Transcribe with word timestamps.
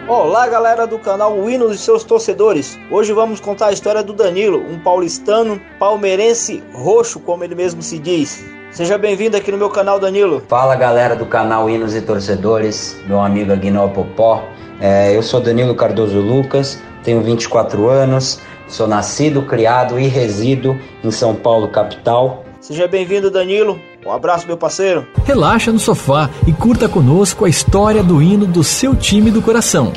Olá, 0.06 0.46
galera 0.46 0.86
do 0.86 0.98
canal 0.98 1.38
Winos 1.38 1.74
e 1.74 1.78
seus 1.78 2.04
torcedores. 2.04 2.78
Hoje 2.90 3.12
vamos 3.12 3.40
contar 3.40 3.68
a 3.68 3.72
história 3.72 4.02
do 4.02 4.12
Danilo, 4.12 4.58
um 4.58 4.78
paulistano 4.78 5.60
palmeirense 5.78 6.62
roxo, 6.72 7.18
como 7.20 7.42
ele 7.42 7.54
mesmo 7.54 7.82
se 7.82 7.98
diz. 7.98 8.44
Seja 8.74 8.98
bem-vindo 8.98 9.36
aqui 9.36 9.52
no 9.52 9.56
meu 9.56 9.70
canal, 9.70 10.00
Danilo. 10.00 10.42
Fala 10.48 10.74
galera 10.74 11.14
do 11.14 11.24
canal 11.24 11.70
Hinos 11.70 11.94
e 11.94 12.00
Torcedores, 12.02 12.96
meu 13.06 13.20
amigo 13.20 13.52
Aguinaldo 13.52 13.94
Popó. 13.94 14.42
É, 14.80 15.16
eu 15.16 15.22
sou 15.22 15.40
Danilo 15.40 15.76
Cardoso 15.76 16.18
Lucas, 16.18 16.82
tenho 17.04 17.22
24 17.22 17.88
anos, 17.88 18.40
sou 18.66 18.88
nascido, 18.88 19.42
criado 19.42 19.96
e 19.96 20.08
resido 20.08 20.76
em 21.04 21.10
São 21.12 21.36
Paulo, 21.36 21.68
capital. 21.68 22.44
Seja 22.60 22.88
bem-vindo, 22.88 23.30
Danilo. 23.30 23.78
Um 24.04 24.10
abraço, 24.10 24.44
meu 24.44 24.56
parceiro. 24.56 25.06
Relaxa 25.24 25.70
no 25.70 25.78
sofá 25.78 26.28
e 26.44 26.52
curta 26.52 26.88
conosco 26.88 27.44
a 27.44 27.48
história 27.48 28.02
do 28.02 28.20
hino 28.20 28.44
do 28.44 28.64
seu 28.64 28.96
time 28.96 29.30
do 29.30 29.40
coração. 29.40 29.92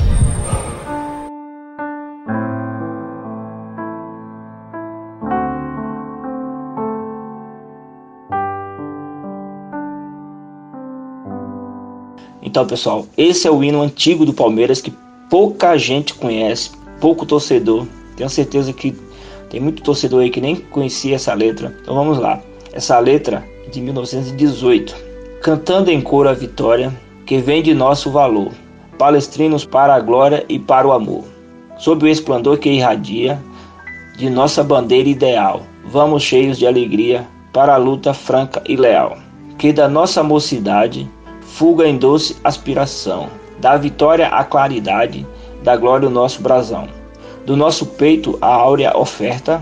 Então, 12.58 12.66
pessoal, 12.66 13.06
esse 13.16 13.46
é 13.46 13.50
o 13.52 13.62
hino 13.62 13.80
antigo 13.80 14.26
do 14.26 14.32
Palmeiras 14.32 14.80
que 14.80 14.92
pouca 15.30 15.78
gente 15.78 16.12
conhece, 16.12 16.72
pouco 17.00 17.24
torcedor. 17.24 17.86
Tenho 18.16 18.28
certeza 18.28 18.72
que 18.72 18.98
tem 19.48 19.60
muito 19.60 19.80
torcedor 19.80 20.22
aí 20.22 20.28
que 20.28 20.40
nem 20.40 20.56
conhecia 20.56 21.14
essa 21.14 21.32
letra. 21.34 21.72
Então 21.80 21.94
vamos 21.94 22.18
lá. 22.18 22.42
Essa 22.72 22.98
letra 22.98 23.46
é 23.64 23.70
de 23.70 23.80
1918. 23.80 24.92
Cantando 25.40 25.92
em 25.92 26.00
coro 26.00 26.28
a 26.28 26.32
vitória, 26.32 26.92
que 27.26 27.38
vem 27.38 27.62
de 27.62 27.72
nosso 27.74 28.10
valor. 28.10 28.50
Palestrinos 28.98 29.64
para 29.64 29.94
a 29.94 30.00
glória 30.00 30.44
e 30.48 30.58
para 30.58 30.88
o 30.88 30.90
amor. 30.90 31.22
Sob 31.78 32.06
o 32.06 32.08
esplendor 32.08 32.58
que 32.58 32.68
irradia 32.68 33.40
de 34.16 34.28
nossa 34.28 34.64
bandeira 34.64 35.08
ideal, 35.08 35.62
vamos 35.84 36.24
cheios 36.24 36.58
de 36.58 36.66
alegria 36.66 37.24
para 37.52 37.74
a 37.74 37.78
luta 37.78 38.12
franca 38.12 38.60
e 38.68 38.74
leal. 38.74 39.16
Que 39.56 39.72
da 39.72 39.88
nossa 39.88 40.24
mocidade 40.24 41.08
fuga 41.58 41.88
em 41.88 41.96
doce 41.96 42.36
aspiração, 42.44 43.28
da 43.58 43.76
vitória 43.76 44.28
a 44.28 44.44
claridade, 44.44 45.26
da 45.60 45.76
glória 45.76 46.06
o 46.06 46.10
nosso 46.10 46.40
brasão, 46.40 46.86
do 47.44 47.56
nosso 47.56 47.84
peito 47.84 48.38
a 48.40 48.46
áurea 48.46 48.96
oferta, 48.96 49.60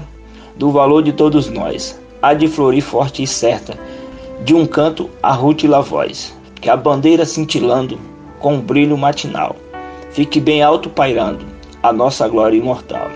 do 0.57 0.71
valor 0.71 1.03
de 1.03 1.15
todos 1.15 1.49
nós, 1.49 1.99
há 2.21 2.35
de 2.35 2.49
florir 2.49 2.83
forte 2.83 3.23
e 3.23 3.27
certa, 3.27 3.79
de 4.45 4.55
um 4.55 4.67
canto 4.67 5.09
a 5.23 5.33
rútila 5.33 5.81
voz, 5.81 6.37
que 6.61 6.69
a 6.69 6.77
bandeira 6.77 7.25
cintilando 7.25 7.99
com 8.41 8.57
um 8.57 8.61
brilho 8.61 8.99
matinal, 8.99 9.57
fique 10.11 10.39
bem 10.39 10.63
alto 10.63 10.91
pairando 10.91 11.47
a 11.83 11.95
nossa 11.95 12.29
glória 12.29 12.59
imortal. 12.59 13.09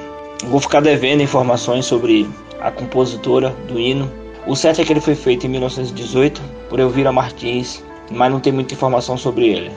Vou 0.47 0.59
ficar 0.59 0.81
devendo 0.81 1.23
informações 1.23 1.85
sobre 1.85 2.27
a 2.63 2.71
compositora 2.71 3.55
do 3.69 3.79
hino. 3.79 4.11
O 4.47 4.57
certo 4.57 4.81
é 4.81 4.85
que 4.87 4.93
ele 4.95 5.03
foi 5.03 5.15
feito 5.15 5.45
em 5.45 5.51
1918 5.51 6.41
por 6.71 6.81
Elvira 6.81 7.13
Martins, 7.13 7.83
mas 8.11 8.31
não 8.31 8.41
tem 8.41 8.53
muita 8.53 8.75
informação 8.75 9.17
sobre 9.17 9.49
ele. 9.49 9.71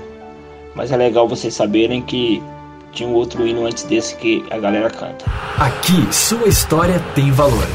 Mas 0.76 0.92
é 0.92 0.98
legal 0.98 1.28
vocês 1.28 1.54
saberem 1.54 2.02
que 2.02 2.42
tinha 2.92 3.08
um 3.08 3.14
outro 3.14 3.46
hino 3.46 3.66
antes 3.66 3.84
desse 3.84 4.16
que 4.16 4.44
a 4.50 4.58
galera 4.58 4.90
canta. 4.90 5.26
Aqui, 5.58 6.08
sua 6.12 6.48
história 6.48 7.00
tem 7.14 7.32
valor. 7.32 7.68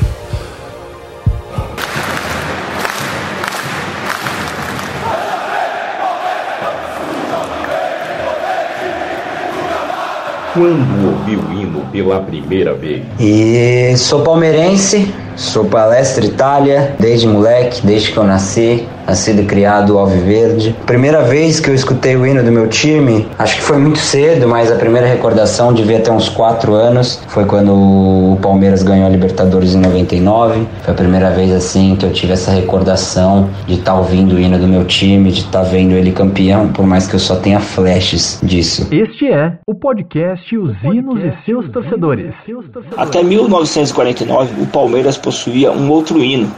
Quando 10.55 11.07
ouviu 11.07 11.39
o 11.39 11.53
hino 11.53 11.87
pela 11.93 12.21
primeira 12.21 12.75
vez? 12.75 13.05
E 13.21 13.97
sou 13.97 14.23
palmeirense, 14.23 15.15
sou 15.37 15.65
palestra 15.67 16.25
Itália, 16.25 16.97
desde 16.99 17.29
moleque, 17.29 17.87
desde 17.87 18.11
que 18.11 18.17
eu 18.17 18.25
nasci 18.25 18.89
nascido 19.09 19.41
e 19.41 19.47
criado 19.47 19.99
Alviverde. 19.99 20.77
Primeira 20.85 21.23
vez 21.23 21.59
que 21.59 21.71
eu 21.71 21.75
escutei 21.75 22.15
o 22.15 22.27
hino 22.27 22.43
do 22.45 22.53
meu 22.53 22.69
time, 22.69 23.27
acho 23.39 23.57
que 23.57 23.63
foi 23.63 23.79
muito 23.79 23.99
cedo, 23.99 24.47
mas 24.47 24.71
a 24.71 24.77
primeira 24.77 25.07
recordação 25.07 25.73
devia 25.73 25.99
ter 25.99 26.11
uns 26.11 26.29
4 26.29 26.75
anos. 26.75 27.23
Foi 27.29 27.47
quando 27.47 27.73
o 27.73 28.39
Palmeiras 28.43 28.83
ganhou 28.83 29.07
a 29.07 29.09
Libertadores 29.09 29.75
em 29.75 29.81
99. 29.81 30.67
Foi 30.83 30.93
a 30.93 30.97
primeira 30.97 31.31
vez 31.31 31.51
assim 31.53 31.97
que 31.97 32.05
eu 32.05 32.13
tive 32.13 32.35
essa 32.35 32.51
recordação 32.51 33.49
de 33.67 33.75
estar 33.75 33.93
tá 33.93 33.99
ouvindo 33.99 34.37
o 34.37 34.39
hino 34.39 34.59
do 34.59 34.69
meu 34.69 34.85
time, 34.85 35.33
de 35.33 35.41
estar 35.41 35.63
tá 35.63 35.65
vendo 35.65 35.93
ele 35.93 36.13
campeão, 36.13 36.69
por 36.69 36.87
mais 36.87 37.07
que 37.07 37.15
eu 37.15 37.21
só 37.21 37.37
tenha 37.37 37.61
flashes 37.61 38.39
disso. 38.43 38.87
Este 38.91 39.33
é 39.33 39.55
o 39.67 39.75
podcast 39.75 40.57
Os 40.57 40.77
Hinos 40.83 41.21
e 41.25 41.33
seus 41.47 41.71
torcedores. 41.71 42.35
Até 42.97 43.23
1949, 43.23 44.63
o 44.63 44.67
Palmeiras 44.67 45.17
possuía 45.17 45.73
um 45.73 45.91
outro 45.91 46.23
hino, 46.23 46.51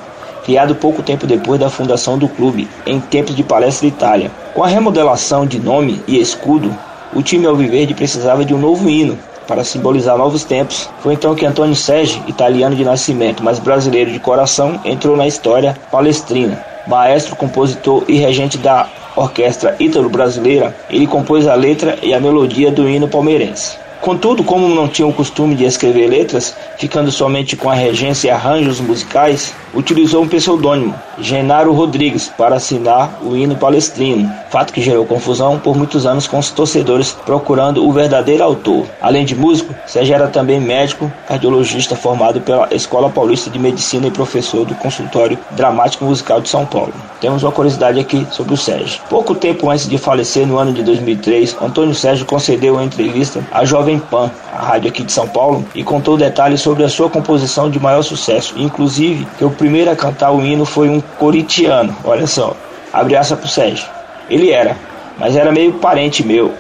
criado 0.45 0.75
pouco 0.75 1.03
tempo 1.03 1.27
depois 1.27 1.61
da 1.61 1.71
fundação 1.71 2.19
do 2.19 2.29
clube, 2.29 2.69
em 2.87 3.01
tempos 3.01 3.35
de 3.35 3.43
Palestra 3.43 3.87
Itália. 3.87 4.31
Com 4.55 4.65
a 4.65 4.69
remodelação 4.69 5.47
de 5.47 5.59
nome 5.59 6.03
e 6.07 6.19
escudo, 6.21 6.75
o 7.15 7.23
time 7.23 7.47
alviverde 7.47 7.95
precisava 7.95 8.45
de 8.45 8.55
um 8.55 8.59
novo 8.59 8.89
hino 8.89 9.19
para 9.47 9.65
simbolizar 9.65 10.17
novos 10.17 10.45
tempos. 10.45 10.89
Foi 11.01 11.15
então 11.15 11.35
que 11.35 11.45
Antônio 11.45 11.75
Sérgio, 11.75 12.23
italiano 12.29 12.77
de 12.77 12.85
nascimento, 12.85 13.43
mas 13.43 13.59
brasileiro 13.59 14.13
de 14.13 14.21
coração, 14.21 14.81
entrou 14.85 15.17
na 15.17 15.27
história 15.27 15.77
palestrina. 15.91 16.65
Maestro, 16.87 17.35
compositor 17.35 18.05
e 18.09 18.17
regente 18.17 18.57
da 18.57 18.89
orquestra 19.17 19.75
ítalo-brasileira, 19.79 20.75
ele 20.89 21.07
compôs 21.07 21.47
a 21.47 21.55
letra 21.55 21.99
e 22.01 22.15
a 22.15 22.21
melodia 22.21 22.71
do 22.71 22.89
hino 22.89 23.09
palmeirense. 23.09 23.77
Contudo, 24.01 24.43
como 24.43 24.67
não 24.67 24.89
tinha 24.89 25.07
o 25.07 25.13
costume 25.13 25.55
de 25.55 25.65
escrever 25.65 26.09
letras, 26.09 26.57
ficando 26.79 27.11
somente 27.11 27.55
com 27.55 27.69
a 27.69 27.75
regência 27.75 28.29
e 28.29 28.31
arranjos 28.31 28.81
musicais, 28.81 29.55
utilizou 29.75 30.23
um 30.23 30.29
pseudônimo, 30.29 30.95
Genaro 31.19 31.73
Rodrigues, 31.73 32.29
para 32.29 32.57
assinar 32.57 33.19
o 33.23 33.37
hino 33.37 33.57
palestrino, 33.57 34.33
fato 34.49 34.73
que 34.73 34.81
gerou 34.81 35.05
confusão 35.05 35.59
por 35.59 35.77
muitos 35.77 36.07
anos 36.07 36.27
com 36.27 36.39
os 36.39 36.51
torcedores 36.51 37.13
procurando 37.27 37.87
o 37.87 37.93
verdadeiro 37.93 38.43
autor. 38.43 38.87
Além 39.03 39.27
de 39.27 39.35
músico, 39.35 39.75
Sérgio 39.87 40.15
era 40.15 40.29
também 40.29 40.59
médico, 40.59 41.13
cardiologista 41.29 41.95
formado 41.95 42.41
pela 42.41 42.75
Escola 42.75 43.11
Paulista 43.11 43.51
de 43.51 43.59
Medicina 43.59 44.07
e 44.07 44.11
professor 44.11 44.65
do 44.65 44.75
Consultório 44.77 45.39
Dramático 45.51 46.07
Musical 46.07 46.41
de 46.41 46.49
São 46.49 46.65
Paulo. 46.65 46.93
Temos 47.21 47.43
uma 47.43 47.53
curiosidade 47.53 48.01
aqui 48.01 48.27
sobre 48.31 48.55
o 48.55 48.57
Sérgio. 48.57 49.03
Pouco 49.11 49.35
tempo 49.35 49.69
antes 49.69 49.87
de 49.87 49.99
falecer, 49.99 50.47
no 50.47 50.57
ano 50.57 50.73
de 50.73 50.83
2003, 50.83 51.57
Antônio 51.61 51.95
Sérgio 51.95 52.25
concedeu 52.25 52.75
uma 52.75 52.85
entrevista 52.85 53.45
à 53.53 53.65
jovem 53.65 53.90
Jovem 53.91 53.99
Pan, 53.99 54.31
a 54.53 54.63
rádio 54.63 54.89
aqui 54.89 55.03
de 55.03 55.13
São 55.13 55.27
Paulo, 55.27 55.65
e 55.75 55.83
contou 55.83 56.17
detalhes 56.17 56.61
sobre 56.61 56.85
a 56.85 56.89
sua 56.89 57.11
composição 57.11 57.69
de 57.69 57.81
maior 57.81 58.03
sucesso. 58.03 58.55
Inclusive, 58.57 59.27
que 59.37 59.45
o 59.45 59.51
primeiro 59.51 59.91
a 59.91 59.97
cantar 59.97 60.31
o 60.31 60.45
hino 60.45 60.65
foi 60.65 60.89
um 60.89 61.01
corintiano. 61.01 61.97
Olha 62.05 62.27
só, 62.27 62.57
abre 62.93 63.17
pro 63.37 63.49
Sérgio. 63.49 63.87
Ele 64.29 64.51
era, 64.51 64.77
mas 65.19 65.35
era 65.35 65.51
meio 65.51 65.73
parente 65.75 66.25
meu, 66.25 66.53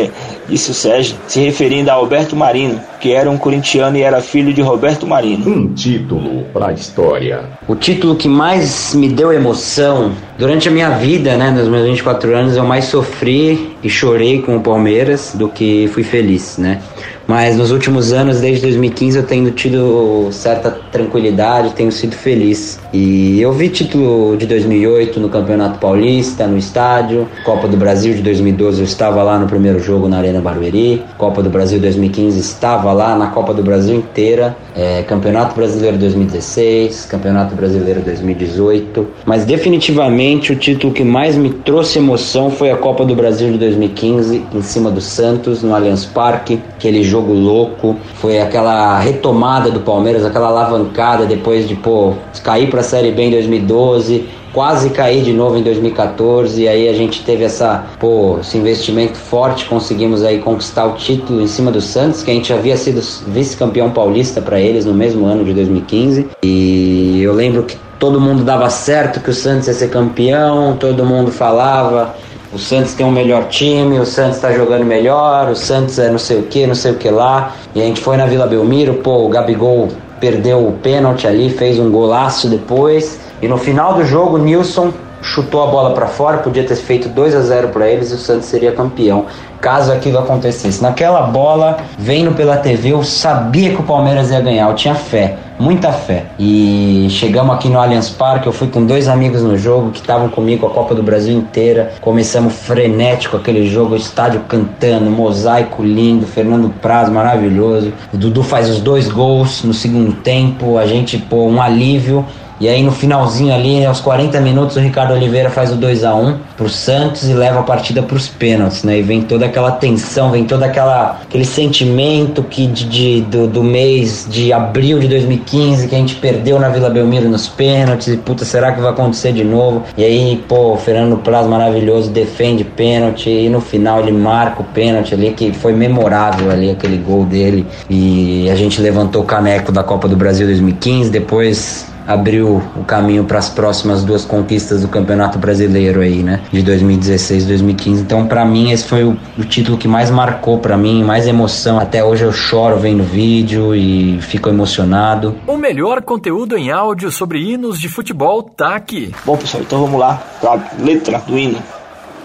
disse 0.48 0.70
o 0.70 0.74
Sérgio, 0.74 1.16
se 1.26 1.40
referindo 1.40 1.90
a 1.90 1.94
Alberto 1.94 2.34
Marino, 2.34 2.80
que 3.00 3.12
era 3.12 3.30
um 3.30 3.36
corintiano 3.36 3.96
e 3.96 4.02
era 4.02 4.20
filho 4.20 4.52
de 4.52 4.62
Roberto 4.62 5.06
Marino. 5.06 5.48
Um 5.48 5.72
título 5.72 6.44
para 6.52 6.68
a 6.68 6.72
história. 6.72 7.44
O 7.66 7.74
título 7.74 8.16
que 8.16 8.28
mais 8.28 8.94
me 8.94 9.08
deu 9.08 9.32
emoção 9.32 10.12
durante 10.38 10.68
a 10.68 10.70
minha 10.70 10.90
vida, 10.90 11.36
né, 11.36 11.50
nos 11.50 11.68
meus 11.68 11.84
24 11.86 12.34
anos, 12.34 12.56
eu 12.56 12.64
mais 12.64 12.86
sofri 12.86 13.76
e 13.82 13.88
chorei 13.88 14.42
com 14.42 14.56
o 14.56 14.60
Palmeiras 14.60 15.32
do 15.34 15.48
que 15.48 15.88
fui 15.88 16.02
feliz, 16.02 16.58
né? 16.58 16.80
Mas 17.28 17.58
nos 17.58 17.70
últimos 17.70 18.10
anos, 18.10 18.40
desde 18.40 18.62
2015, 18.62 19.18
eu 19.18 19.22
tenho 19.22 19.50
tido 19.50 20.28
certa 20.32 20.70
tranquilidade, 20.70 21.74
tenho 21.74 21.92
sido 21.92 22.16
feliz. 22.16 22.80
E 22.90 23.38
eu 23.38 23.52
vi 23.52 23.68
título 23.68 24.34
de 24.34 24.46
2008 24.46 25.20
no 25.20 25.28
Campeonato 25.28 25.78
Paulista, 25.78 26.46
no 26.46 26.56
estádio. 26.56 27.28
Copa 27.44 27.68
do 27.68 27.76
Brasil 27.76 28.14
de 28.14 28.22
2012, 28.22 28.78
eu 28.78 28.84
estava 28.86 29.22
lá 29.22 29.38
no 29.38 29.46
primeiro 29.46 29.78
jogo 29.78 30.08
na 30.08 30.16
Arena 30.16 30.40
Barueri. 30.40 31.04
Copa 31.18 31.42
do 31.42 31.50
Brasil 31.50 31.78
2015, 31.78 32.40
estava 32.40 32.94
lá 32.94 33.14
na 33.14 33.26
Copa 33.26 33.52
do 33.52 33.62
Brasil 33.62 33.96
inteira. 33.96 34.56
É, 34.74 35.02
Campeonato 35.02 35.54
Brasileiro 35.54 35.98
2016, 35.98 37.04
Campeonato 37.10 37.54
Brasileiro 37.54 38.00
2018. 38.00 39.06
Mas 39.26 39.44
definitivamente 39.44 40.50
o 40.50 40.56
título 40.56 40.94
que 40.94 41.04
mais 41.04 41.36
me 41.36 41.50
trouxe 41.50 41.98
emoção 41.98 42.50
foi 42.50 42.70
a 42.70 42.76
Copa 42.76 43.04
do 43.04 43.14
Brasil 43.14 43.52
de 43.52 43.58
2015, 43.58 44.46
em 44.50 44.62
cima 44.62 44.90
do 44.90 45.02
Santos, 45.02 45.62
no 45.62 45.74
Allianz 45.74 46.06
Parque. 46.06 46.58
Aquele 46.74 47.02
jogo 47.02 47.17
louco, 47.20 47.96
foi 48.14 48.40
aquela 48.40 48.98
retomada 48.98 49.70
do 49.70 49.80
Palmeiras, 49.80 50.24
aquela 50.24 50.48
alavancada 50.48 51.26
depois 51.26 51.68
de 51.68 51.74
pô, 51.74 52.14
cair 52.42 52.68
para 52.68 52.80
a 52.80 52.82
Série 52.82 53.12
B 53.12 53.22
em 53.22 53.30
2012, 53.30 54.26
quase 54.52 54.90
cair 54.90 55.22
de 55.22 55.32
novo 55.32 55.56
em 55.56 55.62
2014 55.62 56.62
e 56.62 56.68
aí 56.68 56.88
a 56.88 56.92
gente 56.92 57.22
teve 57.24 57.44
essa, 57.44 57.86
pô, 57.98 58.38
esse 58.40 58.56
investimento 58.56 59.16
forte, 59.16 59.66
conseguimos 59.66 60.24
aí 60.24 60.38
conquistar 60.38 60.86
o 60.86 60.92
título 60.92 61.40
em 61.40 61.46
cima 61.46 61.70
do 61.70 61.80
Santos, 61.80 62.22
que 62.22 62.30
a 62.30 62.34
gente 62.34 62.52
havia 62.52 62.76
sido 62.76 63.00
vice-campeão 63.28 63.90
paulista 63.90 64.40
para 64.40 64.60
eles 64.60 64.84
no 64.84 64.94
mesmo 64.94 65.26
ano 65.26 65.44
de 65.44 65.52
2015. 65.52 66.28
E 66.42 67.20
eu 67.22 67.32
lembro 67.32 67.62
que 67.64 67.76
todo 67.98 68.20
mundo 68.20 68.44
dava 68.44 68.70
certo 68.70 69.20
que 69.20 69.30
o 69.30 69.34
Santos 69.34 69.68
ia 69.68 69.74
ser 69.74 69.90
campeão, 69.90 70.76
todo 70.76 71.04
mundo 71.04 71.30
falava 71.30 72.14
o 72.52 72.58
Santos 72.58 72.94
tem 72.94 73.04
um 73.04 73.10
melhor 73.10 73.48
time, 73.48 73.98
o 73.98 74.06
Santos 74.06 74.36
está 74.36 74.52
jogando 74.52 74.84
melhor, 74.84 75.50
o 75.50 75.56
Santos 75.56 75.98
é 75.98 76.10
não 76.10 76.18
sei 76.18 76.38
o 76.38 76.42
que, 76.44 76.66
não 76.66 76.74
sei 76.74 76.92
o 76.92 76.94
que 76.94 77.10
lá. 77.10 77.54
E 77.74 77.82
a 77.82 77.84
gente 77.84 78.00
foi 78.00 78.16
na 78.16 78.26
Vila 78.26 78.46
Belmiro, 78.46 78.94
pô, 78.94 79.26
o 79.26 79.28
Gabigol 79.28 79.88
perdeu 80.18 80.66
o 80.66 80.72
pênalti 80.72 81.26
ali, 81.26 81.50
fez 81.50 81.78
um 81.78 81.90
golaço 81.90 82.48
depois. 82.48 83.20
E 83.40 83.48
no 83.48 83.56
final 83.56 83.94
do 83.94 84.04
jogo, 84.04 84.36
o 84.36 84.38
Nilson 84.38 84.92
chutou 85.20 85.62
a 85.62 85.66
bola 85.66 85.90
para 85.94 86.06
fora, 86.06 86.38
podia 86.38 86.64
ter 86.64 86.76
feito 86.76 87.08
2 87.08 87.34
a 87.34 87.40
0 87.40 87.68
para 87.68 87.88
eles 87.88 88.10
e 88.10 88.14
o 88.14 88.18
Santos 88.18 88.46
seria 88.46 88.72
campeão, 88.72 89.26
caso 89.60 89.92
aquilo 89.92 90.18
acontecesse. 90.18 90.82
Naquela 90.82 91.22
bola, 91.22 91.78
vendo 91.98 92.34
pela 92.34 92.56
TV, 92.56 92.92
eu 92.92 93.02
sabia 93.02 93.70
que 93.70 93.80
o 93.80 93.82
Palmeiras 93.82 94.30
ia 94.30 94.40
ganhar, 94.40 94.68
eu 94.68 94.74
tinha 94.74 94.94
fé, 94.94 95.36
muita 95.58 95.92
fé. 95.92 96.26
E 96.38 97.08
chegamos 97.10 97.54
aqui 97.54 97.68
no 97.68 97.80
Allianz 97.80 98.10
Parque, 98.10 98.46
eu 98.46 98.52
fui 98.52 98.68
com 98.68 98.84
dois 98.84 99.08
amigos 99.08 99.42
no 99.42 99.56
jogo 99.56 99.90
que 99.90 100.00
estavam 100.00 100.28
comigo 100.28 100.66
a 100.66 100.70
Copa 100.70 100.94
do 100.94 101.02
Brasil 101.02 101.36
inteira. 101.36 101.92
Começamos 102.00 102.54
frenético 102.54 103.36
aquele 103.36 103.68
jogo, 103.68 103.96
estádio 103.96 104.40
cantando, 104.48 105.10
mosaico 105.10 105.82
lindo, 105.82 106.26
Fernando 106.26 106.72
Praz 106.80 107.08
maravilhoso. 107.08 107.92
O 108.12 108.16
Dudu 108.16 108.42
faz 108.42 108.68
os 108.68 108.80
dois 108.80 109.08
gols 109.08 109.64
no 109.64 109.74
segundo 109.74 110.12
tempo, 110.12 110.78
a 110.78 110.86
gente 110.86 111.18
pô 111.18 111.46
um 111.46 111.60
alívio 111.60 112.24
e 112.60 112.68
aí 112.68 112.82
no 112.82 112.90
finalzinho 112.90 113.54
ali, 113.54 113.84
aos 113.84 114.00
40 114.00 114.40
minutos, 114.40 114.76
o 114.76 114.80
Ricardo 114.80 115.14
Oliveira 115.14 115.48
faz 115.48 115.72
o 115.72 115.76
2 115.76 116.04
a 116.04 116.14
1 116.14 116.36
pro 116.56 116.68
Santos 116.68 117.28
e 117.28 117.32
leva 117.32 117.60
a 117.60 117.62
partida 117.62 118.02
pros 118.02 118.26
pênaltis, 118.26 118.82
né? 118.82 118.98
E 118.98 119.02
vem 119.02 119.22
toda 119.22 119.46
aquela 119.46 119.70
tensão, 119.72 120.30
vem 120.30 120.44
todo 120.44 120.64
aquele 120.64 121.44
sentimento 121.44 122.42
que 122.42 122.66
de, 122.66 122.84
de 122.84 123.20
do, 123.22 123.46
do, 123.46 123.62
mês 123.62 124.26
de 124.28 124.52
abril 124.52 124.98
de 124.98 125.06
2015 125.06 125.86
que 125.86 125.94
a 125.94 125.98
gente 125.98 126.16
perdeu 126.16 126.58
na 126.58 126.68
Vila 126.68 126.90
Belmiro 126.90 127.28
nos 127.28 127.48
pênaltis 127.48 128.08
e 128.08 128.16
puta, 128.16 128.44
será 128.44 128.72
que 128.72 128.80
vai 128.80 128.90
acontecer 128.90 129.32
de 129.32 129.44
novo? 129.44 129.84
E 129.96 130.04
aí, 130.04 130.42
pô, 130.48 130.72
o 130.72 130.76
Fernando 130.76 131.16
Praz 131.18 131.46
maravilhoso 131.46 132.10
defende 132.10 132.64
pênalti 132.64 133.30
e 133.30 133.48
no 133.48 133.60
final 133.60 134.00
ele 134.00 134.12
marca 134.12 134.62
o 134.62 134.64
pênalti 134.64 135.14
ali 135.14 135.32
que 135.32 135.52
foi 135.52 135.72
memorável 135.72 136.50
ali 136.50 136.70
aquele 136.70 136.96
gol 136.96 137.24
dele 137.24 137.66
e 137.88 138.48
a 138.50 138.56
gente 138.56 138.80
levantou 138.80 139.22
o 139.22 139.24
caneco 139.24 139.70
da 139.70 139.84
Copa 139.84 140.08
do 140.08 140.16
Brasil 140.16 140.46
2015, 140.46 141.10
depois 141.10 141.86
abriu 142.08 142.62
o 142.74 142.84
caminho 142.84 143.24
para 143.24 143.38
as 143.38 143.50
próximas 143.50 144.02
duas 144.02 144.24
conquistas 144.24 144.80
do 144.80 144.88
Campeonato 144.88 145.38
Brasileiro 145.38 146.00
aí, 146.00 146.22
né? 146.22 146.40
De 146.50 146.62
2016 146.62 147.44
e 147.44 147.46
2015. 147.46 148.02
Então, 148.02 148.26
para 148.26 148.46
mim, 148.46 148.70
esse 148.70 148.84
foi 148.84 149.04
o, 149.04 149.14
o, 149.36 149.44
título 149.44 149.76
que 149.76 149.86
mais 149.86 150.10
marcou 150.10 150.58
para 150.58 150.74
mim, 150.74 151.04
mais 151.04 151.26
emoção. 151.26 151.78
Até 151.78 152.02
hoje 152.02 152.24
eu 152.24 152.32
choro 152.32 152.78
vendo 152.78 153.02
vídeo 153.02 153.74
e 153.74 154.18
fico 154.22 154.48
emocionado. 154.48 155.36
O 155.46 155.58
melhor 155.58 156.00
conteúdo 156.00 156.56
em 156.56 156.70
áudio 156.70 157.10
sobre 157.10 157.40
hinos 157.40 157.78
de 157.78 157.90
futebol 157.90 158.42
tá 158.42 158.74
aqui. 158.74 159.12
Bom, 159.26 159.36
pessoal, 159.36 159.62
então 159.62 159.80
vamos 159.80 160.00
lá 160.00 160.22
para 160.40 160.52
a 160.52 160.60
letra 160.82 161.18
do 161.18 161.38
hino. 161.38 161.58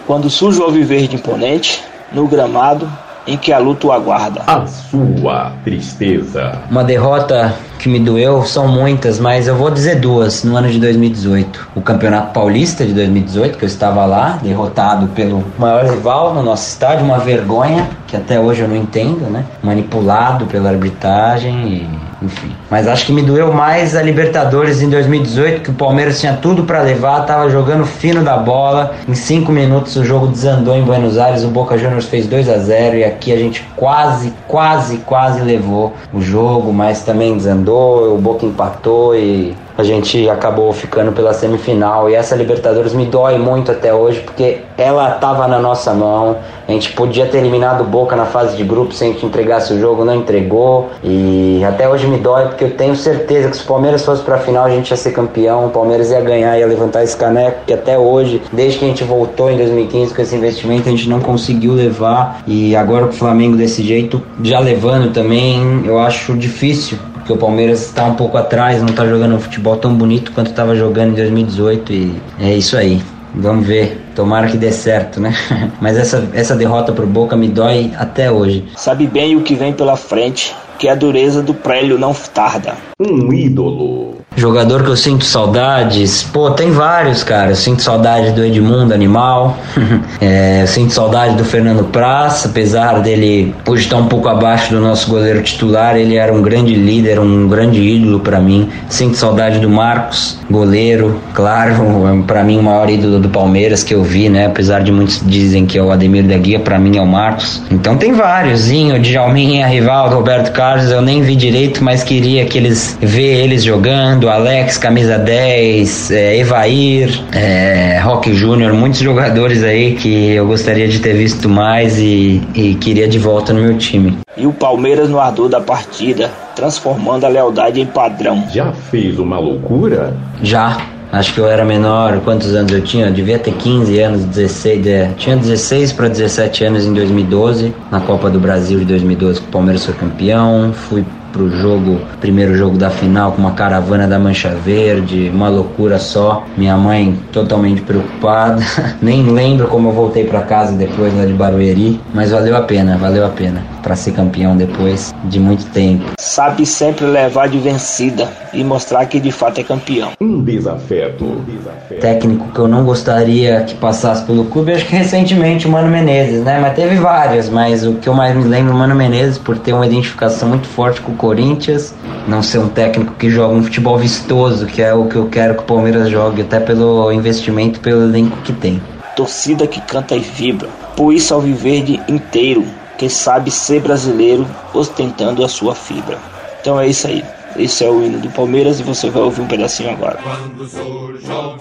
Quando 0.07 0.29
surge 0.29 0.61
o 0.61 0.63
alviverde 0.63 1.17
imponente, 1.17 1.83
no 2.13 2.25
gramado 2.25 2.89
em 3.27 3.37
que 3.37 3.51
a 3.51 3.57
luta 3.57 3.87
o 3.87 3.91
aguarda. 3.91 4.43
A 4.47 4.65
sua 4.67 5.51
tristeza. 5.63 6.59
Uma 6.69 6.83
derrota 6.83 7.55
que 7.79 7.89
me 7.89 7.99
doeu 7.99 8.43
são 8.43 8.67
muitas, 8.67 9.19
mas 9.19 9.47
eu 9.47 9.55
vou 9.55 9.69
dizer 9.69 9.99
duas 9.99 10.43
no 10.43 10.55
ano 10.55 10.69
de 10.69 10.79
2018. 10.79 11.69
O 11.75 11.81
Campeonato 11.81 12.33
Paulista 12.33 12.85
de 12.85 12.93
2018, 12.93 13.57
que 13.57 13.65
eu 13.65 13.67
estava 13.67 14.05
lá, 14.05 14.39
derrotado 14.41 15.07
pelo 15.07 15.43
maior 15.57 15.85
rival 15.85 16.33
no 16.33 16.41
nosso 16.41 16.67
estádio, 16.67 17.05
uma 17.05 17.19
vergonha 17.19 17.89
que 18.07 18.15
até 18.15 18.39
hoje 18.39 18.61
eu 18.61 18.67
não 18.67 18.75
entendo, 18.75 19.29
né? 19.29 19.43
Manipulado 19.61 20.45
pela 20.45 20.69
arbitragem 20.69 21.67
e 21.67 22.12
enfim. 22.23 22.51
Mas 22.69 22.87
acho 22.87 23.05
que 23.05 23.11
me 23.11 23.21
doeu 23.21 23.53
mais 23.53 23.95
a 23.95 24.01
Libertadores 24.01 24.81
em 24.81 24.89
2018, 24.89 25.61
que 25.61 25.69
o 25.69 25.73
Palmeiras 25.73 26.19
tinha 26.19 26.33
tudo 26.33 26.63
para 26.63 26.81
levar, 26.81 27.25
tava 27.25 27.49
jogando 27.49 27.85
fino 27.85 28.23
da 28.23 28.37
bola. 28.37 28.95
Em 29.07 29.15
cinco 29.15 29.51
minutos 29.51 29.95
o 29.95 30.03
jogo 30.03 30.27
desandou 30.27 30.75
em 30.75 30.83
Buenos 30.83 31.17
Aires, 31.17 31.43
o 31.43 31.49
Boca 31.49 31.77
Juniors 31.77 32.05
fez 32.05 32.27
2 32.27 32.49
a 32.49 32.57
0 32.57 32.97
e 32.97 33.03
aqui 33.03 33.31
a 33.31 33.37
gente 33.37 33.65
quase, 33.75 34.33
quase, 34.47 34.97
quase 34.99 35.41
levou 35.41 35.93
o 36.13 36.21
jogo, 36.21 36.71
mas 36.73 37.03
também 37.03 37.35
desandou 37.35 38.15
o 38.15 38.17
Boca 38.17 38.45
empatou 38.45 39.15
e 39.15 39.55
a 39.77 39.83
gente 39.83 40.29
acabou 40.29 40.71
ficando 40.71 41.11
pela 41.11 41.33
semifinal. 41.33 42.09
E 42.09 42.15
essa 42.15 42.35
Libertadores 42.35 42.93
me 42.93 43.05
dói 43.05 43.37
muito 43.37 43.71
até 43.71 43.93
hoje, 43.93 44.19
porque 44.21 44.59
ela 44.77 45.15
estava 45.15 45.47
na 45.47 45.59
nossa 45.59 45.93
mão. 45.93 46.37
A 46.67 46.71
gente 46.71 46.93
podia 46.93 47.25
ter 47.25 47.39
eliminado 47.39 47.83
Boca 47.83 48.15
na 48.15 48.25
fase 48.25 48.55
de 48.55 48.63
grupo 48.63 48.93
se 48.93 49.03
a 49.03 49.07
gente 49.07 49.25
entregasse 49.25 49.73
o 49.73 49.79
jogo, 49.79 50.05
não 50.05 50.15
entregou. 50.15 50.89
E 51.03 51.61
até 51.65 51.89
hoje 51.89 52.07
me 52.07 52.17
dói, 52.17 52.45
porque 52.45 52.63
eu 52.63 52.71
tenho 52.71 52.95
certeza 52.95 53.49
que 53.49 53.57
se 53.57 53.63
o 53.63 53.67
Palmeiras 53.67 54.05
fosse 54.05 54.23
para 54.23 54.35
a 54.35 54.39
final, 54.39 54.65
a 54.65 54.69
gente 54.69 54.89
ia 54.89 54.97
ser 54.97 55.11
campeão. 55.11 55.67
O 55.67 55.69
Palmeiras 55.69 56.11
ia 56.11 56.21
ganhar, 56.21 56.57
ia 56.57 56.67
levantar 56.67 57.03
esse 57.03 57.17
caneco, 57.17 57.59
que 57.65 57.73
até 57.73 57.97
hoje, 57.97 58.41
desde 58.51 58.79
que 58.79 58.85
a 58.85 58.87
gente 58.87 59.03
voltou 59.03 59.51
em 59.51 59.57
2015 59.57 60.13
com 60.13 60.21
esse 60.21 60.35
investimento, 60.35 60.87
a 60.87 60.91
gente 60.91 61.09
não 61.09 61.19
conseguiu 61.19 61.73
levar. 61.73 62.43
E 62.47 62.75
agora 62.75 63.05
o 63.05 63.11
Flamengo 63.11 63.57
desse 63.57 63.83
jeito, 63.83 64.21
já 64.41 64.59
levando 64.59 65.11
também, 65.11 65.83
eu 65.85 65.99
acho 65.99 66.35
difícil 66.35 66.97
porque 67.23 67.31
o 67.33 67.37
Palmeiras 67.37 67.85
está 67.85 68.03
um 68.03 68.15
pouco 68.15 68.37
atrás, 68.37 68.81
não 68.81 68.89
está 68.89 69.07
jogando 69.07 69.35
um 69.35 69.39
futebol 69.39 69.77
tão 69.77 69.95
bonito 69.95 70.33
quanto 70.33 70.49
estava 70.49 70.75
jogando 70.75 71.11
em 71.11 71.15
2018 71.15 71.93
e 71.93 72.21
é 72.37 72.53
isso 72.53 72.75
aí. 72.75 73.01
Vamos 73.33 73.65
ver. 73.65 73.99
Tomara 74.13 74.47
que 74.47 74.57
dê 74.57 74.71
certo, 74.71 75.19
né? 75.19 75.33
Mas 75.81 75.97
essa, 75.97 76.29
essa 76.33 76.55
derrota 76.55 76.91
pro 76.91 77.07
Boca 77.07 77.35
me 77.35 77.47
dói 77.47 77.91
até 77.97 78.29
hoje. 78.29 78.65
Sabe 78.75 79.07
bem 79.07 79.35
o 79.35 79.41
que 79.41 79.55
vem 79.55 79.73
pela 79.73 79.95
frente, 79.95 80.53
que 80.77 80.87
a 80.87 80.95
dureza 80.95 81.41
do 81.41 81.53
prélio 81.53 81.97
não 81.97 82.13
tarda. 82.13 82.75
Um 82.99 83.33
ídolo 83.33 84.17
Jogador 84.43 84.83
que 84.83 84.89
eu 84.89 84.97
sinto 84.97 85.23
saudades, 85.23 86.21
pô, 86.21 86.51
tem 86.51 86.69
vários, 86.69 87.23
cara. 87.23 87.51
Eu 87.51 87.55
sinto 87.55 87.81
saudade 87.81 88.31
do 88.31 88.43
Edmundo 88.43 88.93
Animal, 88.93 89.57
é, 90.19 90.63
eu 90.63 90.67
sinto 90.67 90.91
saudade 90.91 91.37
do 91.37 91.45
Fernando 91.45 91.85
Praça, 91.85 92.49
apesar 92.49 92.99
dele 92.99 93.55
hoje 93.65 93.83
estar 93.83 93.95
um 93.95 94.07
pouco 94.07 94.27
abaixo 94.27 94.73
do 94.73 94.81
nosso 94.81 95.09
goleiro 95.09 95.41
titular, 95.41 95.95
ele 95.95 96.17
era 96.17 96.33
um 96.33 96.41
grande 96.41 96.75
líder, 96.75 97.19
um 97.21 97.47
grande 97.47 97.79
ídolo 97.79 98.19
para 98.19 98.41
mim. 98.41 98.69
Sinto 98.89 99.15
saudade 99.15 99.59
do 99.59 99.69
Marcos, 99.69 100.37
goleiro, 100.51 101.21
claro, 101.33 102.23
para 102.27 102.43
mim 102.43 102.59
o 102.59 102.63
maior 102.63 102.89
ídolo 102.89 103.19
do 103.19 103.29
Palmeiras 103.29 103.81
que 103.81 103.95
eu 103.95 104.03
vi, 104.03 104.27
né? 104.27 104.47
Apesar 104.47 104.83
de 104.83 104.91
muitos 104.91 105.21
dizem 105.25 105.65
que 105.65 105.77
é 105.77 105.81
o 105.81 105.89
Ademir 105.89 106.27
da 106.27 106.37
Guia, 106.37 106.59
para 106.59 106.77
mim 106.77 106.97
é 106.97 107.01
o 107.01 107.07
Marcos. 107.07 107.63
Então 107.71 107.95
tem 107.95 108.11
vários, 108.11 108.59
Zinho, 108.59 108.99
Djalminha, 108.99 109.65
Rivaldo, 109.67 110.15
Roberto 110.15 110.51
Carlos 110.51 110.73
Carlos, 110.73 110.91
eu 110.91 111.01
nem 111.01 111.21
vi 111.21 111.35
direito, 111.35 111.83
mas 111.83 112.03
queria 112.03 112.45
que 112.45 112.57
eles 112.57 112.97
ver 112.99 113.43
eles 113.43 113.63
jogando. 113.63 114.29
Alex, 114.33 114.79
camisa 114.79 115.19
10, 115.19 116.09
é, 116.09 116.37
Evair, 116.39 117.23
é, 117.31 117.99
Rock 117.99 118.33
Júnior, 118.33 118.73
muitos 118.73 118.99
jogadores 118.99 119.63
aí 119.63 119.93
que 119.93 120.31
eu 120.31 120.47
gostaria 120.47 120.87
de 120.87 120.99
ter 120.99 121.13
visto 121.13 121.47
mais 121.47 121.99
e, 121.99 122.41
e 122.55 122.73
queria 122.75 123.07
de 123.07 123.19
volta 123.19 123.53
no 123.53 123.61
meu 123.61 123.77
time. 123.77 124.17
E 124.35 124.47
o 124.47 124.51
Palmeiras 124.51 125.07
no 125.07 125.19
ardor 125.19 125.49
da 125.49 125.61
partida, 125.61 126.31
transformando 126.55 127.25
a 127.25 127.29
lealdade 127.29 127.79
em 127.79 127.85
padrão. 127.85 128.43
Já 128.51 128.71
fez 128.71 129.19
uma 129.19 129.37
loucura? 129.37 130.17
Já. 130.41 130.77
Acho 131.11 131.31
que 131.35 131.39
eu 131.39 131.47
era 131.47 131.63
menor, 131.63 132.19
quantos 132.21 132.55
anos 132.55 132.71
eu 132.71 132.81
tinha? 132.81 133.05
Eu 133.05 133.13
devia 133.13 133.37
ter 133.37 133.53
15 133.53 133.99
anos, 133.99 134.25
16, 134.25 134.87
é, 134.87 135.11
tinha 135.15 135.37
16 135.37 135.93
para 135.93 136.07
17 136.07 136.63
anos 136.63 136.87
em 136.87 136.93
2012, 136.93 137.71
na 137.91 137.99
Copa 137.99 138.31
do 138.31 138.39
Brasil 138.39 138.79
de 138.79 138.85
2012, 138.85 139.41
que 139.41 139.47
o 139.47 139.51
Palmeiras 139.51 139.85
foi 139.85 139.93
campeão. 139.93 140.73
Fui 140.73 141.05
pro 141.33 141.49
jogo, 141.49 141.99
primeiro 142.21 142.55
jogo 142.55 142.77
da 142.77 142.89
final 142.89 143.33
com 143.33 143.41
uma 143.41 143.51
caravana 143.51 144.07
da 144.07 144.19
Mancha 144.19 144.49
Verde, 144.49 145.29
uma 145.33 145.49
loucura 145.49 145.97
só. 145.99 146.45
Minha 146.55 146.77
mãe 146.77 147.19
totalmente 147.33 147.81
preocupada. 147.81 148.61
Nem 149.01 149.23
lembro 149.31 149.67
como 149.67 149.89
eu 149.89 149.93
voltei 149.93 150.23
para 150.25 150.43
casa 150.43 150.77
depois 150.77 151.13
lá 151.17 151.25
de 151.25 151.33
Barueri, 151.33 151.99
mas 152.13 152.31
valeu 152.31 152.55
a 152.55 152.61
pena, 152.61 152.97
valeu 152.97 153.25
a 153.25 153.29
pena 153.29 153.72
para 153.83 153.95
ser 153.95 154.13
campeão 154.13 154.57
depois 154.57 155.13
de 155.25 155.39
muito 155.39 155.65
tempo. 155.65 156.05
Sabe 156.17 156.65
sempre 156.65 157.05
levar 157.05 157.49
de 157.49 157.59
vencida 157.59 158.31
e 158.53 158.63
mostrar 158.63 159.05
que 159.05 159.19
de 159.19 159.31
fato 159.31 159.59
é 159.59 159.63
campeão. 159.63 160.13
Um 160.19 160.41
desafeto. 160.41 161.25
Um 161.25 161.43
desafeto. 161.43 162.01
Técnico 162.01 162.47
que 162.51 162.59
eu 162.59 162.67
não 162.67 162.83
gostaria 162.85 163.61
que 163.63 163.75
passasse 163.75 164.23
pelo 164.25 164.45
clube, 164.45 164.71
acho 164.71 164.85
que 164.87 164.95
recentemente 164.95 165.67
o 165.67 165.69
Mano 165.69 165.89
Menezes, 165.89 166.41
né? 166.43 166.59
Mas 166.59 166.75
teve 166.75 166.95
vários, 166.95 167.49
mas 167.49 167.85
o 167.85 167.95
que 167.95 168.07
eu 168.07 168.13
mais 168.13 168.35
me 168.35 168.45
lembro, 168.45 168.73
o 168.73 168.77
Mano 168.77 168.95
Menezes, 168.95 169.37
por 169.37 169.57
ter 169.57 169.73
uma 169.73 169.85
identificação 169.85 170.49
muito 170.49 170.67
forte 170.67 171.01
com 171.01 171.11
o 171.11 171.15
Corinthians, 171.15 171.93
não 172.27 172.41
ser 172.41 172.59
um 172.59 172.69
técnico 172.69 173.13
que 173.15 173.29
joga 173.29 173.53
um 173.53 173.61
futebol 173.61 173.97
vistoso, 173.97 174.65
que 174.65 174.81
é 174.81 174.93
o 174.93 175.05
que 175.07 175.17
eu 175.17 175.27
quero 175.27 175.55
que 175.55 175.61
o 175.61 175.65
Palmeiras 175.65 176.09
jogue, 176.09 176.41
até 176.41 176.59
pelo 176.59 177.11
investimento, 177.11 177.81
pelo 177.81 178.03
elenco 178.03 178.37
que 178.37 178.53
tem. 178.53 178.81
Torcida 179.15 179.67
que 179.67 179.81
canta 179.81 180.15
e 180.15 180.19
vibra, 180.19 180.69
por 180.95 181.13
isso 181.13 181.33
ao 181.33 181.41
Viverde 181.41 181.99
inteiro, 182.07 182.65
que 183.03 183.09
sabe 183.09 183.51
ser 183.51 183.81
brasileiro 183.81 184.47
ostentando 184.73 185.43
a 185.43 185.49
sua 185.49 185.75
fibra. 185.75 186.17
Então 186.61 186.79
é 186.79 186.87
isso 186.87 187.05
aí. 187.05 187.21
Esse 187.57 187.83
é 187.83 187.89
o 187.89 188.01
hino 188.01 188.17
do 188.17 188.29
Palmeiras 188.29 188.79
e 188.79 188.83
você 188.83 189.09
vai 189.09 189.23
ouvir 189.23 189.41
um 189.41 189.47
pedacinho 189.47 189.91
agora. 189.91 190.17
Quando 190.23 190.65
surge 190.65 191.29
o 191.29 191.55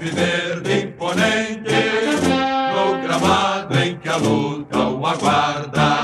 imponente, 0.70 1.75
no 2.76 3.02
gramado 3.02 3.76
em 3.76 3.96
que 3.96 4.08
a 4.08 4.16
luta 4.18 4.78
o 4.78 5.04
aguarda, 5.04 6.01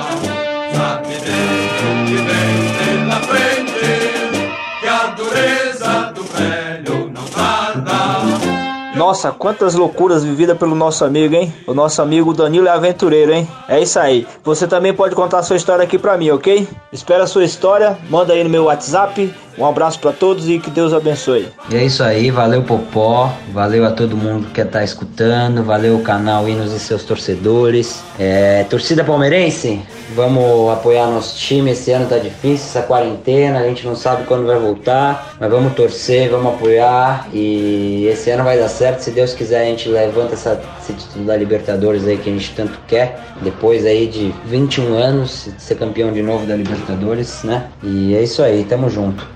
Nossa, 9.08 9.32
quantas 9.32 9.74
loucuras 9.74 10.22
vividas 10.22 10.58
pelo 10.58 10.74
nosso 10.74 11.02
amigo, 11.02 11.34
hein? 11.34 11.50
O 11.66 11.72
nosso 11.72 12.02
amigo 12.02 12.34
Danilo 12.34 12.68
é 12.68 12.70
aventureiro, 12.70 13.32
hein? 13.32 13.48
É 13.66 13.80
isso 13.80 13.98
aí. 13.98 14.26
Você 14.44 14.66
também 14.66 14.92
pode 14.92 15.14
contar 15.14 15.42
sua 15.42 15.56
história 15.56 15.82
aqui 15.82 15.98
pra 15.98 16.18
mim, 16.18 16.28
ok? 16.28 16.68
Espera 16.92 17.24
a 17.24 17.26
sua 17.26 17.42
história, 17.42 17.98
manda 18.10 18.34
aí 18.34 18.44
no 18.44 18.50
meu 18.50 18.64
WhatsApp. 18.64 19.34
Um 19.58 19.66
abraço 19.66 19.98
pra 19.98 20.12
todos 20.12 20.48
e 20.48 20.60
que 20.60 20.70
Deus 20.70 20.92
abençoe. 20.92 21.48
E 21.68 21.76
é 21.76 21.84
isso 21.84 22.02
aí, 22.04 22.30
valeu 22.30 22.62
Popó, 22.62 23.32
valeu 23.52 23.84
a 23.84 23.90
todo 23.90 24.16
mundo 24.16 24.46
que 24.52 24.64
tá 24.64 24.84
escutando, 24.84 25.64
valeu 25.64 25.96
o 25.96 26.02
canal 26.02 26.48
Hinos 26.48 26.72
e 26.72 26.78
seus 26.78 27.02
torcedores. 27.02 28.00
É, 28.18 28.64
torcida 28.70 29.02
palmeirense, 29.02 29.82
vamos 30.14 30.72
apoiar 30.72 31.08
nosso 31.08 31.36
time, 31.36 31.72
esse 31.72 31.90
ano 31.90 32.06
tá 32.06 32.18
difícil, 32.18 32.66
essa 32.68 32.82
quarentena, 32.82 33.58
a 33.58 33.64
gente 33.64 33.84
não 33.84 33.96
sabe 33.96 34.24
quando 34.24 34.46
vai 34.46 34.58
voltar, 34.58 35.34
mas 35.40 35.50
vamos 35.50 35.72
torcer, 35.74 36.30
vamos 36.30 36.54
apoiar 36.54 37.28
e 37.32 38.06
esse 38.06 38.30
ano 38.30 38.44
vai 38.44 38.58
dar 38.58 38.68
certo, 38.68 39.00
se 39.00 39.10
Deus 39.10 39.34
quiser 39.34 39.62
a 39.62 39.64
gente 39.64 39.88
levanta 39.88 40.34
essa, 40.34 40.60
esse 40.88 40.94
título 40.94 41.26
da 41.26 41.36
Libertadores 41.36 42.06
aí 42.06 42.16
que 42.16 42.30
a 42.30 42.32
gente 42.32 42.54
tanto 42.54 42.78
quer, 42.86 43.20
depois 43.42 43.84
aí 43.84 44.06
de 44.06 44.32
21 44.46 44.94
anos, 44.94 45.50
ser 45.58 45.76
campeão 45.76 46.12
de 46.12 46.22
novo 46.22 46.46
da 46.46 46.56
Libertadores, 46.56 47.42
né? 47.44 47.68
E 47.82 48.14
é 48.14 48.22
isso 48.22 48.42
aí, 48.42 48.64
tamo 48.64 48.88
junto. 48.88 49.26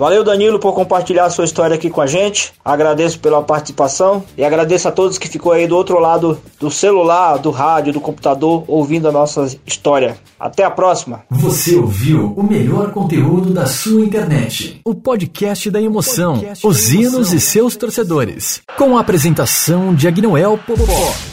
Valeu, 0.00 0.24
Danilo, 0.24 0.58
por 0.58 0.72
compartilhar 0.72 1.26
a 1.26 1.30
sua 1.30 1.44
história 1.44 1.76
aqui 1.76 1.90
com 1.90 2.00
a 2.00 2.06
gente. 2.06 2.54
Agradeço 2.64 3.20
pela 3.20 3.42
participação 3.42 4.24
e 4.34 4.42
agradeço 4.42 4.88
a 4.88 4.90
todos 4.90 5.18
que 5.18 5.28
ficou 5.28 5.52
aí 5.52 5.66
do 5.66 5.76
outro 5.76 5.98
lado 6.00 6.40
do 6.58 6.70
celular, 6.70 7.36
do 7.36 7.50
rádio, 7.50 7.92
do 7.92 8.00
computador, 8.00 8.64
ouvindo 8.66 9.06
a 9.06 9.12
nossa 9.12 9.46
história. 9.66 10.16
Até 10.40 10.64
a 10.64 10.70
próxima. 10.70 11.20
Você 11.30 11.76
ouviu 11.76 12.32
o 12.34 12.42
melhor 12.42 12.92
conteúdo 12.92 13.50
da 13.50 13.66
sua 13.66 14.00
internet. 14.00 14.80
O 14.86 14.94
podcast 14.94 15.70
da 15.70 15.82
emoção, 15.82 16.38
Podcast 16.38 16.66
os 16.66 16.88
da 16.88 16.94
hinos 16.94 17.14
emoção. 17.14 17.36
e 17.36 17.40
seus 17.40 17.76
torcedores. 17.76 18.62
Com 18.78 18.96
a 18.96 19.02
apresentação 19.02 19.94
de 19.94 20.08
Agnoel 20.08 20.58
Popó. 20.66 21.30